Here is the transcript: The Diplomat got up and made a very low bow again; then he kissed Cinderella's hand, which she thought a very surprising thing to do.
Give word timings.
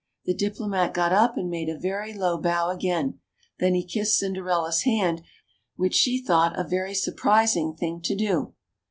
The 0.25 0.33
Diplomat 0.33 0.95
got 0.95 1.13
up 1.13 1.37
and 1.37 1.47
made 1.47 1.69
a 1.69 1.77
very 1.77 2.11
low 2.11 2.39
bow 2.39 2.69
again; 2.71 3.19
then 3.59 3.75
he 3.75 3.85
kissed 3.85 4.17
Cinderella's 4.17 4.81
hand, 4.81 5.21
which 5.75 5.93
she 5.93 6.19
thought 6.19 6.57
a 6.59 6.63
very 6.63 6.95
surprising 6.95 7.75
thing 7.75 8.01
to 8.05 8.15
do. 8.15 8.53